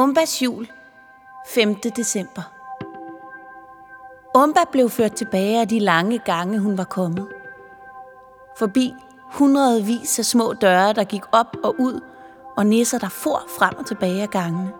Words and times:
Umbas 0.00 0.42
jul, 0.42 0.68
5. 1.46 1.74
december. 1.96 2.42
Umba 4.34 4.60
blev 4.72 4.90
ført 4.90 5.12
tilbage 5.12 5.60
af 5.60 5.68
de 5.68 5.78
lange 5.78 6.18
gange, 6.18 6.58
hun 6.58 6.78
var 6.78 6.84
kommet. 6.84 7.28
Forbi 8.58 8.94
hundredvis 9.32 10.18
af 10.18 10.24
små 10.24 10.52
døre, 10.52 10.92
der 10.92 11.04
gik 11.04 11.22
op 11.32 11.56
og 11.64 11.74
ud, 11.78 12.00
og 12.56 12.66
nisser, 12.66 12.98
der 12.98 13.08
for 13.08 13.42
frem 13.58 13.74
og 13.78 13.86
tilbage 13.86 14.22
af 14.22 14.30
gangene. 14.30 14.72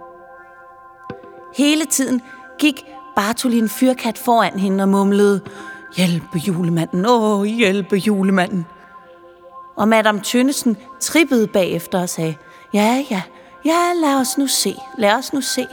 Hele 1.56 1.84
tiden 1.84 2.22
gik 2.58 2.86
Bartolin 3.16 3.68
fyrkat 3.68 4.18
foran 4.18 4.58
hende 4.58 4.84
og 4.84 4.88
mumlede, 4.88 5.40
Hjælpe 5.96 6.38
julemanden, 6.38 7.06
åh, 7.08 7.44
hjælpe 7.44 7.96
julemanden. 7.96 8.66
Og 9.76 9.88
Madame 9.88 10.20
Tønnesen 10.20 10.76
trippede 11.00 11.46
bagefter 11.46 12.00
og 12.00 12.08
sagde, 12.08 12.36
Ja, 12.72 13.04
ja, 13.10 13.22
ja, 13.64 13.92
lad 13.94 14.14
os 14.20 14.38
nu 14.38 14.46
se, 14.46 14.76
lad 14.98 15.12
os 15.12 15.32
nu 15.32 15.40
se. 15.40 15.66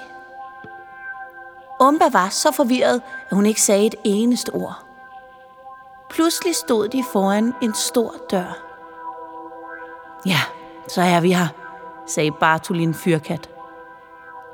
Umba 1.82 2.06
var 2.12 2.30
så 2.30 2.52
forvirret, 2.52 3.02
at 3.30 3.36
hun 3.36 3.46
ikke 3.46 3.62
sagde 3.62 3.86
et 3.86 3.96
eneste 4.04 4.50
ord. 4.50 4.84
Pludselig 6.10 6.56
stod 6.56 6.88
de 6.88 7.04
foran 7.12 7.54
en 7.62 7.74
stor 7.74 8.14
dør. 8.32 8.58
Ja, 10.26 10.40
så 10.88 11.02
er 11.02 11.22
vi 11.22 11.32
her, 11.32 11.48
sagde 12.08 12.32
Bartolin 12.32 12.94
Fyrkat, 12.94 13.50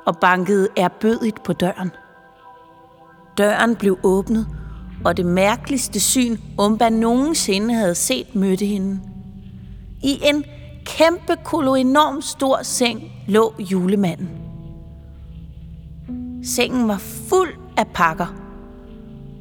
og 0.06 0.18
bankede 0.18 0.68
erbødigt 0.76 1.42
på 1.42 1.52
døren. 1.52 1.90
Døren 3.38 3.76
blev 3.76 3.98
åbnet, 4.02 4.46
og 5.04 5.16
det 5.16 5.26
mærkeligste 5.26 6.00
syn, 6.00 6.36
Umba 6.58 6.88
nogensinde 6.88 7.74
havde 7.74 7.94
set, 7.94 8.34
mødte 8.34 8.66
hende. 8.66 9.00
I 10.02 10.20
en 10.22 10.44
kæmpe 10.84 11.36
koloenorm 11.44 12.22
stor 12.22 12.60
seng 12.62 13.12
lå 13.28 13.54
julemanden. 13.58 14.28
Sengen 16.44 16.88
var 16.88 16.98
fuld 16.98 17.50
af 17.76 17.86
pakker. 17.86 18.34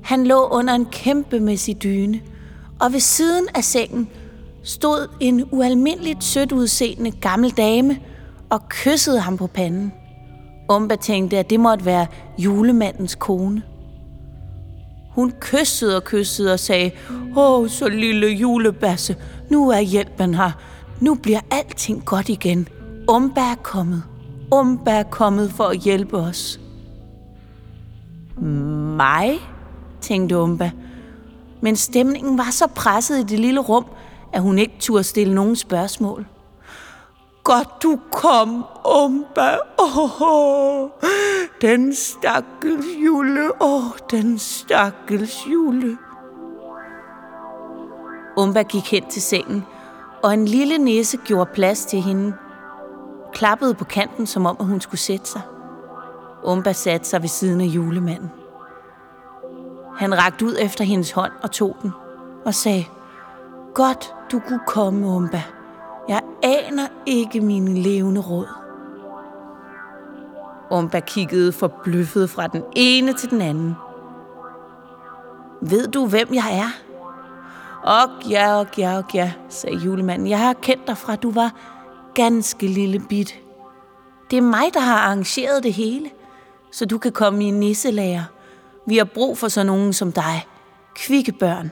Han 0.03 0.27
lå 0.27 0.47
under 0.47 0.73
en 0.73 0.85
kæmpemæssig 0.85 1.83
dyne, 1.83 2.21
og 2.79 2.93
ved 2.93 2.99
siden 2.99 3.47
af 3.55 3.63
sengen 3.63 4.09
stod 4.63 5.07
en 5.19 5.43
ualmindeligt 5.51 6.23
sødt 6.23 6.51
udseende 6.51 7.11
gammel 7.11 7.51
dame 7.51 7.99
og 8.49 8.69
kyssede 8.69 9.19
ham 9.19 9.37
på 9.37 9.47
panden. 9.47 9.93
Umba 10.69 10.95
tænkte, 10.95 11.37
at 11.37 11.49
det 11.49 11.59
måtte 11.59 11.85
være 11.85 12.07
julemandens 12.37 13.15
kone. 13.15 13.61
Hun 15.09 15.33
kyssede 15.39 15.95
og 15.95 16.03
kyssede 16.03 16.53
og 16.53 16.59
sagde, 16.59 16.91
Åh, 17.37 17.69
så 17.69 17.89
lille 17.89 18.27
julebasse, 18.27 19.15
nu 19.49 19.69
er 19.69 19.79
hjælpen 19.79 20.35
her. 20.35 20.51
Nu 21.03 21.15
bliver 21.15 21.39
alting 21.51 22.05
godt 22.05 22.29
igen. 22.29 22.67
Umba 23.09 23.41
er 23.41 23.55
kommet. 23.63 24.03
Umba 24.51 24.91
er 24.91 25.03
kommet 25.03 25.51
for 25.51 25.63
at 25.63 25.77
hjælpe 25.77 26.17
os. 26.17 26.59
Mig? 28.97 29.39
tænkte 30.01 30.37
Umba. 30.37 30.71
Men 31.61 31.75
stemningen 31.75 32.37
var 32.37 32.51
så 32.51 32.67
presset 32.67 33.19
i 33.19 33.23
det 33.23 33.39
lille 33.39 33.59
rum, 33.59 33.85
at 34.33 34.41
hun 34.41 34.59
ikke 34.59 34.73
turde 34.79 35.03
stille 35.03 35.35
nogen 35.35 35.55
spørgsmål. 35.55 36.25
Godt 37.43 37.83
du 37.83 37.99
kom, 38.11 38.65
Umba. 39.03 39.57
Åh, 39.79 40.21
oh, 40.21 40.89
den 41.61 41.95
stakkels 41.95 42.85
jule. 43.05 43.61
Åh, 43.61 43.85
oh, 43.85 43.91
den 44.11 44.39
stakkels 44.39 45.47
jule. 45.51 45.97
Umba 48.37 48.61
gik 48.61 48.91
hen 48.91 49.03
til 49.09 49.21
sengen, 49.21 49.63
og 50.23 50.33
en 50.33 50.45
lille 50.45 50.77
næse 50.77 51.17
gjorde 51.17 51.49
plads 51.53 51.85
til 51.85 52.01
hende. 52.01 52.33
Klappede 53.33 53.73
på 53.73 53.83
kanten, 53.83 54.27
som 54.27 54.45
om 54.45 54.57
at 54.59 54.65
hun 54.65 54.81
skulle 54.81 55.01
sætte 55.01 55.25
sig. 55.25 55.41
Umba 56.43 56.73
satte 56.73 57.07
sig 57.07 57.21
ved 57.21 57.29
siden 57.29 57.61
af 57.61 57.65
julemanden. 57.65 58.31
Han 59.97 60.17
rakte 60.17 60.45
ud 60.45 60.55
efter 60.59 60.83
hendes 60.83 61.11
hånd 61.11 61.31
og 61.43 61.51
tog 61.51 61.77
den 61.81 61.91
og 62.45 62.53
sagde, 62.53 62.85
Godt, 63.73 64.13
du 64.31 64.39
kunne 64.47 64.61
komme, 64.67 65.07
Umba. 65.07 65.43
Jeg 66.09 66.21
aner 66.43 66.87
ikke 67.05 67.41
mine 67.41 67.73
levende 67.73 68.21
råd. 68.21 68.47
Umba 70.71 70.99
kiggede 70.99 71.51
forbløffet 71.51 72.29
fra 72.29 72.47
den 72.47 72.63
ene 72.75 73.13
til 73.13 73.29
den 73.29 73.41
anden. 73.41 73.75
Ved 75.61 75.87
du, 75.87 76.07
hvem 76.07 76.27
jeg 76.33 76.59
er? 76.59 76.92
Og 77.83 78.29
ja, 78.29 78.55
og 78.55 78.67
ja, 78.77 78.97
og 78.97 79.03
ja, 79.13 79.33
sagde 79.49 79.77
julemanden. 79.77 80.27
Jeg 80.27 80.39
har 80.39 80.53
kendt 80.53 80.87
dig 80.87 80.97
fra, 80.97 81.15
du 81.15 81.31
var 81.31 81.55
ganske 82.15 82.67
lille 82.67 82.99
bit. 82.99 83.39
Det 84.31 84.37
er 84.37 84.41
mig, 84.41 84.73
der 84.73 84.79
har 84.79 84.97
arrangeret 84.97 85.63
det 85.63 85.73
hele, 85.73 86.09
så 86.71 86.85
du 86.85 86.97
kan 86.97 87.11
komme 87.11 87.47
i 87.47 87.51
nisselager. 87.51 88.23
Vi 88.87 88.97
har 88.97 89.05
brug 89.05 89.37
for 89.37 89.47
sådan 89.47 89.65
nogen 89.65 89.93
som 89.93 90.11
dig. 90.11 90.47
Kvikke 90.95 91.31
børn. 91.31 91.71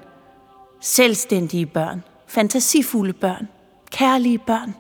Selvstændige 0.82 1.66
børn. 1.66 2.04
Fantasifulde 2.28 3.14
børn. 3.14 3.48
Kærlige 3.92 4.38
børn. 4.38 4.76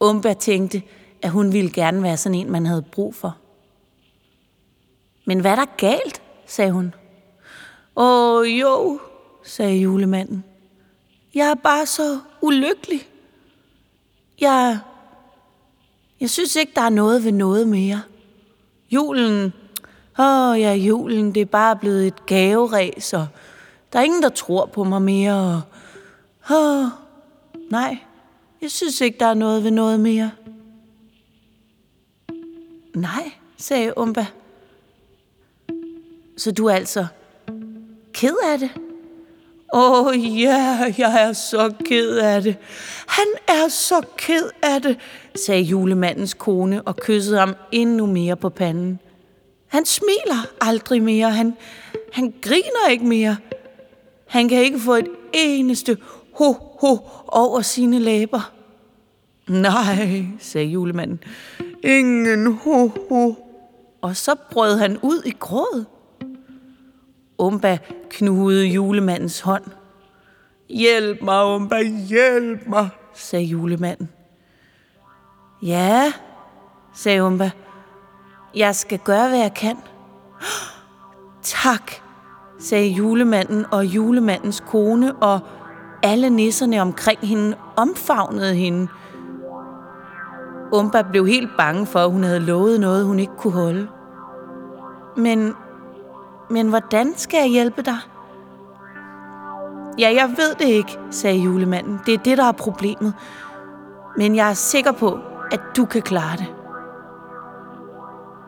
Umba 0.00 0.32
tænkte, 0.32 0.82
at 1.22 1.30
hun 1.30 1.52
ville 1.52 1.70
gerne 1.70 2.02
være 2.02 2.16
sådan 2.16 2.38
en, 2.38 2.52
man 2.52 2.66
havde 2.66 2.82
brug 2.82 3.14
for. 3.14 3.36
Men 5.24 5.40
hvad 5.40 5.50
er 5.50 5.56
der 5.56 5.76
galt, 5.76 6.22
sagde 6.46 6.72
hun. 6.72 6.94
Åh 7.96 8.58
jo, 8.60 9.00
sagde 9.42 9.76
julemanden. 9.76 10.44
Jeg 11.34 11.50
er 11.50 11.54
bare 11.54 11.86
så 11.86 12.20
ulykkelig. 12.40 13.08
Jeg, 14.40 14.78
jeg 16.20 16.30
synes 16.30 16.56
ikke, 16.56 16.72
der 16.76 16.82
er 16.82 16.90
noget 16.90 17.24
ved 17.24 17.32
noget 17.32 17.68
mere. 17.68 18.02
Julen, 18.90 19.52
åh 20.18 20.60
ja, 20.60 20.72
julen, 20.72 21.34
det 21.34 21.40
er 21.40 21.44
bare 21.44 21.76
blevet 21.76 22.06
et 22.06 22.26
gaveræs, 22.26 23.12
og 23.12 23.26
der 23.92 23.98
er 23.98 24.02
ingen, 24.02 24.22
der 24.22 24.28
tror 24.28 24.66
på 24.66 24.84
mig 24.84 25.02
mere. 25.02 25.34
Og, 25.34 25.62
åh, 26.56 26.86
nej, 27.70 27.98
jeg 28.60 28.70
synes 28.70 29.00
ikke, 29.00 29.18
der 29.18 29.26
er 29.26 29.34
noget 29.34 29.64
ved 29.64 29.70
noget 29.70 30.00
mere. 30.00 30.30
Nej, 32.94 33.32
sagde 33.56 33.98
Umba. 33.98 34.26
Så 36.36 36.52
du 36.52 36.66
er 36.66 36.74
altså 36.74 37.06
ked 38.12 38.36
af 38.44 38.58
det? 38.58 38.70
Åh 39.72 40.06
oh, 40.06 40.40
ja, 40.40 40.78
yeah, 40.80 41.00
jeg 41.00 41.22
er 41.22 41.32
så 41.32 41.72
ked 41.84 42.16
af 42.16 42.42
det. 42.42 42.56
Han 43.06 43.26
er 43.48 43.68
så 43.68 44.02
ked 44.16 44.50
af 44.62 44.82
det, 44.82 44.98
sagde 45.34 45.62
julemandens 45.62 46.34
kone 46.34 46.82
og 46.82 46.96
kyssede 46.96 47.38
ham 47.38 47.54
endnu 47.72 48.06
mere 48.06 48.36
på 48.36 48.48
panden. 48.48 48.98
Han 49.66 49.84
smiler 49.84 50.46
aldrig 50.60 51.02
mere. 51.02 51.30
Han, 51.30 51.56
han 52.12 52.34
griner 52.42 52.90
ikke 52.90 53.06
mere. 53.06 53.36
Han 54.26 54.48
kan 54.48 54.62
ikke 54.62 54.80
få 54.80 54.94
et 54.94 55.08
eneste 55.32 55.98
ho-ho 56.32 56.98
over 57.28 57.60
sine 57.60 57.98
læber. 57.98 58.52
Nej, 59.48 60.24
sagde 60.40 60.66
julemanden. 60.66 61.20
Ingen 61.84 62.46
ho-ho. 62.52 63.34
Og 64.02 64.16
så 64.16 64.34
brød 64.50 64.76
han 64.76 64.98
ud 65.02 65.22
i 65.26 65.30
gråd. 65.40 65.84
Umba 67.40 67.78
knugede 68.10 68.66
julemandens 68.66 69.40
hånd. 69.40 69.64
Hjælp 70.68 71.22
mig, 71.22 71.44
Umba, 71.44 71.82
hjælp 71.82 72.66
mig, 72.66 72.88
sagde 73.14 73.44
julemanden. 73.44 74.08
Ja, 75.62 76.12
sagde 76.94 77.24
Umba. 77.24 77.50
Jeg 78.54 78.74
skal 78.74 78.98
gøre, 78.98 79.28
hvad 79.28 79.38
jeg 79.38 79.54
kan. 79.54 79.76
Tak, 81.42 81.92
sagde 82.58 82.88
julemanden 82.88 83.66
og 83.72 83.84
julemandens 83.84 84.62
kone, 84.68 85.16
og 85.16 85.40
alle 86.02 86.30
nisserne 86.30 86.82
omkring 86.82 87.20
hende 87.20 87.56
omfavnede 87.76 88.54
hende. 88.54 88.88
Umba 90.72 91.02
blev 91.02 91.26
helt 91.26 91.50
bange 91.58 91.86
for, 91.86 91.98
at 91.98 92.10
hun 92.10 92.22
havde 92.22 92.40
lovet 92.40 92.80
noget, 92.80 93.06
hun 93.06 93.18
ikke 93.18 93.36
kunne 93.38 93.52
holde. 93.52 93.88
Men 95.16 95.54
men 96.50 96.68
hvordan 96.68 97.14
skal 97.16 97.38
jeg 97.38 97.48
hjælpe 97.48 97.82
dig? 97.82 97.98
Ja, 99.98 100.12
jeg 100.14 100.34
ved 100.36 100.54
det 100.54 100.64
ikke, 100.64 100.98
sagde 101.10 101.38
julemanden. 101.38 102.00
Det 102.06 102.14
er 102.14 102.18
det, 102.18 102.38
der 102.38 102.44
er 102.44 102.52
problemet. 102.52 103.14
Men 104.16 104.36
jeg 104.36 104.50
er 104.50 104.54
sikker 104.54 104.92
på, 104.92 105.18
at 105.52 105.60
du 105.76 105.84
kan 105.84 106.02
klare 106.02 106.36
det. 106.36 106.46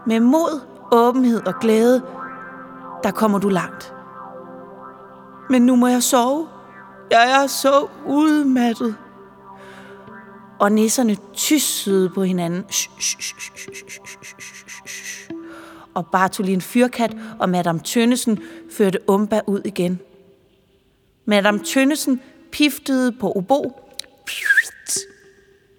Med 0.06 0.20
mod, 0.20 0.60
åbenhed 0.92 1.46
og 1.46 1.54
glæde, 1.60 2.02
der 3.02 3.10
kommer 3.10 3.38
du 3.38 3.48
langt. 3.48 3.94
Men 5.50 5.62
nu 5.62 5.76
må 5.76 5.86
jeg 5.86 6.02
sove. 6.02 6.48
Jeg 7.10 7.42
er 7.42 7.46
så 7.46 7.86
udmattet. 8.06 8.96
Og 10.58 10.72
nisserne 10.72 11.16
tyssede 11.34 12.10
på 12.10 12.22
hinanden. 12.22 12.64
Shh, 12.70 12.90
shh, 13.00 13.20
shh, 13.20 13.36
shh, 13.38 13.74
shh, 13.74 14.00
shh, 14.76 14.94
shh 14.94 15.41
og 15.94 16.06
Bartolin 16.06 16.60
Fyrkat 16.60 17.16
og 17.38 17.48
Madame 17.48 17.80
Tønnesen 17.80 18.38
førte 18.70 19.10
Umba 19.10 19.40
ud 19.46 19.60
igen. 19.64 20.00
Madame 21.24 21.58
Tønnesen 21.64 22.20
piftede 22.52 23.12
på 23.12 23.32
obo, 23.32 23.82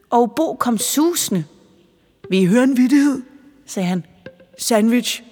og 0.10 0.22
obo 0.22 0.54
kom 0.54 0.78
susende. 0.78 1.46
Vi 2.30 2.42
I 2.42 2.46
høre 2.46 2.64
en 2.64 2.78
vittighed? 2.78 3.22
sagde 3.66 3.88
han. 3.88 4.06
Sandwich. 4.58 5.24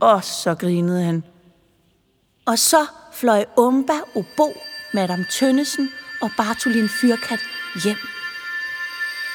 Og 0.00 0.24
så 0.24 0.54
grinede 0.54 1.02
han. 1.02 1.22
Og 2.46 2.58
så 2.58 2.86
fløj 3.12 3.44
Umba, 3.56 3.92
Obo, 4.14 4.52
Madame 4.94 5.26
Tønnesen 5.30 5.88
og 6.22 6.30
Bartolin 6.36 6.88
Fyrkat 6.88 7.40
hjem. 7.84 7.96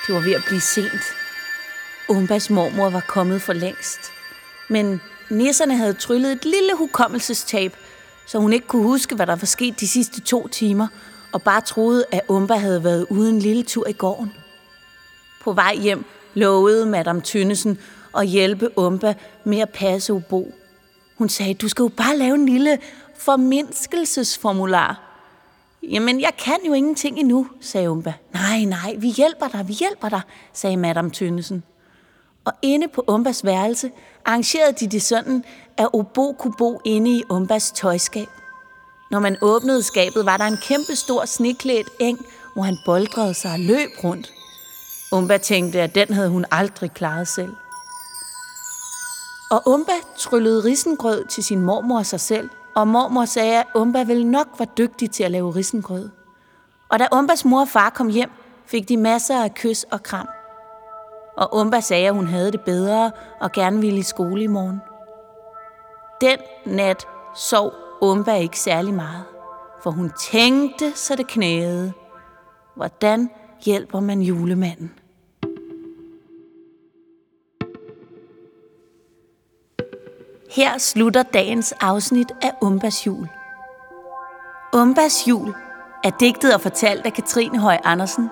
Det 0.07 0.15
var 0.15 0.21
ved 0.21 0.33
at 0.33 0.43
blive 0.47 0.61
sent. 0.61 1.03
Umbas 2.09 2.49
mormor 2.49 2.89
var 2.89 3.05
kommet 3.07 3.41
for 3.41 3.53
længst. 3.53 4.11
Men 4.69 5.01
nisserne 5.29 5.77
havde 5.77 5.93
tryllet 5.93 6.31
et 6.31 6.45
lille 6.45 6.77
hukommelsestab, 6.77 7.75
så 8.27 8.39
hun 8.39 8.53
ikke 8.53 8.67
kunne 8.67 8.83
huske, 8.83 9.15
hvad 9.15 9.27
der 9.27 9.35
var 9.35 9.45
sket 9.45 9.79
de 9.79 9.87
sidste 9.87 10.21
to 10.21 10.47
timer, 10.47 10.87
og 11.31 11.41
bare 11.41 11.61
troede, 11.61 12.05
at 12.11 12.21
Umba 12.27 12.55
havde 12.55 12.83
været 12.83 13.07
ude 13.09 13.29
en 13.29 13.39
lille 13.39 13.63
tur 13.63 13.87
i 13.87 13.93
gården. 13.93 14.33
På 15.41 15.53
vej 15.53 15.75
hjem 15.75 16.05
lovede 16.33 16.85
Madame 16.85 17.21
Tønnesen 17.21 17.79
at 18.17 18.27
hjælpe 18.27 18.77
Umba 18.77 19.13
med 19.43 19.59
at 19.59 19.69
passe 19.69 20.13
Obo. 20.13 20.53
Hun 21.17 21.29
sagde, 21.29 21.53
du 21.53 21.67
skal 21.67 21.83
jo 21.83 21.89
bare 21.97 22.17
lave 22.17 22.35
en 22.35 22.45
lille 22.45 22.79
formindskelsesformular. 23.17 25.09
Jamen, 25.83 26.21
jeg 26.21 26.31
kan 26.37 26.57
jo 26.67 26.73
ingenting 26.73 27.17
endnu, 27.17 27.47
sagde 27.61 27.89
Umba. 27.89 28.13
Nej, 28.33 28.63
nej, 28.63 28.95
vi 28.97 29.07
hjælper 29.07 29.47
dig, 29.47 29.67
vi 29.67 29.73
hjælper 29.73 30.09
dig, 30.09 30.21
sagde 30.53 30.77
Madame 30.77 31.09
Tønnesen. 31.09 31.63
Og 32.45 32.53
inde 32.61 32.87
på 32.87 33.03
Umbas 33.07 33.45
værelse 33.45 33.91
arrangerede 34.25 34.73
de 34.79 34.87
det 34.87 35.01
sådan, 35.01 35.43
at 35.77 35.89
Obo 35.93 36.31
kunne 36.39 36.53
bo 36.57 36.81
inde 36.85 37.11
i 37.11 37.23
Umbas 37.29 37.71
tøjskab. 37.71 38.27
Når 39.11 39.19
man 39.19 39.37
åbnede 39.41 39.83
skabet, 39.83 40.25
var 40.25 40.37
der 40.37 40.45
en 40.45 40.57
kæmpe 40.57 40.95
stor 40.95 41.25
sneklædt 41.25 41.87
eng, 41.99 42.19
hvor 42.53 42.63
han 42.63 42.77
boldrede 42.85 43.33
sig 43.33 43.51
og 43.51 43.59
løb 43.59 43.89
rundt. 44.03 44.33
Umba 45.11 45.37
tænkte, 45.37 45.81
at 45.81 45.95
den 45.95 46.13
havde 46.13 46.29
hun 46.29 46.45
aldrig 46.51 46.91
klaret 46.91 47.27
selv. 47.27 47.55
Og 49.51 49.61
Umba 49.65 49.93
tryllede 50.17 50.63
risengrød 50.63 51.25
til 51.25 51.43
sin 51.43 51.61
mormor 51.61 51.97
og 51.97 52.05
sig 52.05 52.19
selv, 52.19 52.49
og 52.75 52.87
mormor 52.87 53.25
sagde, 53.25 53.59
at 53.59 53.65
Umba 53.75 54.03
vel 54.03 54.27
nok 54.27 54.47
var 54.57 54.65
dygtig 54.65 55.11
til 55.11 55.23
at 55.23 55.31
lave 55.31 55.55
risengrød. 55.55 56.09
Og 56.89 56.99
da 56.99 57.07
Umbas 57.11 57.45
mor 57.45 57.61
og 57.61 57.67
far 57.67 57.89
kom 57.89 58.07
hjem, 58.07 58.29
fik 58.65 58.89
de 58.89 58.97
masser 58.97 59.43
af 59.43 59.53
kys 59.53 59.83
og 59.83 60.03
kram. 60.03 60.27
Og 61.37 61.55
Umba 61.55 61.79
sagde, 61.79 62.07
at 62.07 62.13
hun 62.13 62.27
havde 62.27 62.51
det 62.51 62.61
bedre 62.61 63.11
og 63.39 63.51
gerne 63.51 63.81
ville 63.81 63.99
i 63.99 64.03
skole 64.03 64.43
i 64.43 64.47
morgen. 64.47 64.81
Den 66.21 66.37
nat 66.65 67.07
sov 67.35 67.73
Umba 68.01 68.35
ikke 68.35 68.59
særlig 68.59 68.93
meget, 68.93 69.23
for 69.83 69.91
hun 69.91 70.11
tænkte, 70.31 70.91
så 70.95 71.15
det 71.15 71.27
knæede. 71.27 71.93
Hvordan 72.75 73.29
hjælper 73.65 73.99
man 73.99 74.21
julemanden? 74.21 74.91
Her 80.55 80.77
slutter 80.77 81.23
dagens 81.23 81.71
afsnit 81.71 82.31
af 82.41 82.51
Umbas 82.61 83.07
jul. 83.07 83.27
Umbas 84.73 85.27
jul 85.27 85.53
er 86.03 86.09
digtet 86.19 86.53
og 86.53 86.61
fortalt 86.61 87.05
af 87.05 87.13
Katrine 87.13 87.59
Høj 87.59 87.77
Andersen. 87.83 88.29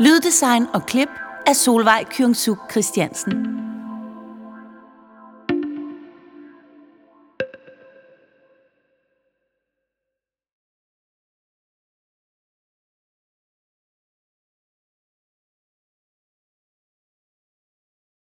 Lyddesign 0.00 0.66
og 0.74 0.86
klip 0.86 1.08
af 1.46 1.56
Solvej 1.56 2.04
Kyungsuk 2.04 2.58
Christiansen. 2.70 3.63